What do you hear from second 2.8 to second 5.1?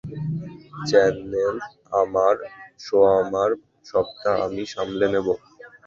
show আমার, সবটা আমি সামলে